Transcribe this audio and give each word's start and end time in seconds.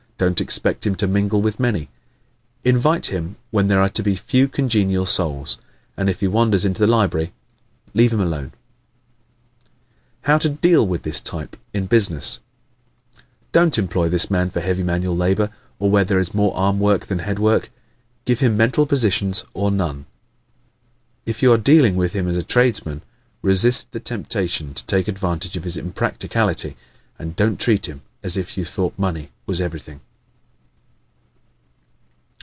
Don't 0.21 0.39
expect 0.39 0.85
him 0.85 0.93
to 0.97 1.07
mingle 1.07 1.41
with 1.41 1.59
many. 1.59 1.89
Invite 2.63 3.07
him 3.07 3.37
when 3.49 3.65
there 3.67 3.81
are 3.81 3.89
to 3.89 4.03
be 4.03 4.13
a 4.13 4.17
few 4.17 4.47
congenial 4.47 5.07
souls, 5.07 5.57
and 5.97 6.07
if 6.11 6.19
he 6.19 6.27
wanders 6.27 6.63
into 6.63 6.79
the 6.79 6.85
library 6.85 7.33
leave 7.95 8.13
him 8.13 8.19
alone. 8.19 8.51
How 10.25 10.37
to 10.37 10.47
Deal 10.49 10.85
with 10.85 11.01
this 11.01 11.21
Type 11.21 11.55
in 11.73 11.87
Business¶ 11.87 12.39
Don't 13.51 13.79
employ 13.79 14.09
this 14.09 14.29
man 14.29 14.51
for 14.51 14.59
heavy 14.59 14.83
manual 14.83 15.17
labor 15.17 15.49
or 15.79 15.89
where 15.89 16.03
there 16.03 16.19
is 16.19 16.35
more 16.35 16.55
arm 16.55 16.77
work 16.77 17.07
than 17.07 17.17
head 17.17 17.39
work. 17.39 17.71
Give 18.23 18.41
him 18.41 18.55
mental 18.55 18.85
positions 18.85 19.43
or 19.55 19.71
none. 19.71 20.05
If 21.25 21.41
you 21.41 21.51
are 21.51 21.57
dealing 21.57 21.95
with 21.95 22.13
him 22.13 22.27
as 22.27 22.37
a 22.37 22.43
tradesman, 22.43 23.01
resist 23.41 23.91
the 23.91 23.99
temptation 23.99 24.75
to 24.75 24.85
take 24.85 25.07
advantage 25.07 25.57
of 25.57 25.63
his 25.63 25.77
impracticality 25.77 26.77
and 27.17 27.35
don't 27.35 27.59
treat 27.59 27.87
him 27.87 28.03
as 28.21 28.37
if 28.37 28.55
you 28.55 28.63
thought 28.63 28.93
money 28.99 29.31
was 29.47 29.59
everything. 29.59 29.99